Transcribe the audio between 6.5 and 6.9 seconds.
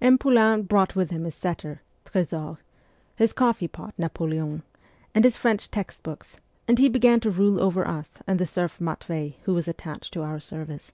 and he